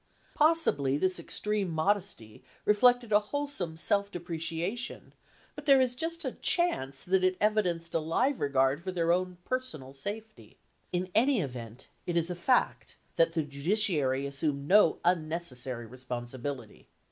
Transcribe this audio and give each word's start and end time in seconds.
Possibly 0.33 0.97
this 0.97 1.19
extreme 1.19 1.69
modesty 1.69 2.43
reflected 2.65 3.11
a 3.11 3.19
whole 3.19 3.45
some 3.45 3.77
self 3.77 4.09
depreciation, 4.09 5.13
but 5.55 5.67
there 5.67 5.79
is 5.79 5.93
just 5.93 6.25
a 6.25 6.31
chance 6.31 7.03
that 7.03 7.23
it 7.23 7.37
evidenced 7.39 7.93
a 7.93 7.99
live 7.99 8.39
regard 8.41 8.81
for 8.81 8.91
their 8.91 9.11
own 9.11 9.37
per 9.45 9.59
sonal 9.59 9.95
safety. 9.95 10.57
In 10.91 11.11
any 11.13 11.39
event, 11.39 11.87
it 12.07 12.17
is 12.17 12.31
a 12.31 12.35
fact 12.35 12.95
that 13.15 13.33
the 13.33 13.43
judiciary 13.43 14.25
assumed 14.25 14.67
no 14.67 14.97
unnecessary 15.05 15.85
responsibility. 15.85 16.87